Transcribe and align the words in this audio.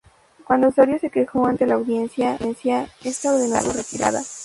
Cuando 0.45 0.69
Osorio 0.69 0.97
se 0.97 1.11
quejó 1.11 1.45
ante 1.45 1.67
la 1.67 1.75
Audiencia, 1.75 2.35
esta 3.03 3.35
ordenó 3.35 3.61
su 3.61 3.71
retirada. 3.71 4.23